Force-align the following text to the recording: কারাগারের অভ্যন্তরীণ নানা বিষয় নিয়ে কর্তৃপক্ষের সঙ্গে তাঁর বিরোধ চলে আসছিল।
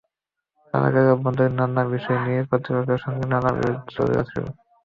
কারাগারের 0.73 1.13
অভ্যন্তরীণ 1.13 1.53
নানা 1.59 1.83
বিষয় 1.93 2.19
নিয়ে 2.25 2.41
কর্তৃপক্ষের 2.49 3.03
সঙ্গে 3.05 3.25
তাঁর 3.33 3.55
বিরোধ 3.57 3.79
চলে 3.95 4.13
আসছিল। 4.21 4.45